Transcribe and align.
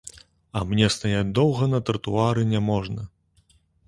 А 0.59 0.61
мне 0.69 0.87
стаяць 0.95 1.35
доўга 1.39 1.67
на 1.73 1.79
тратуары 1.89 2.47
няможна. 2.55 3.05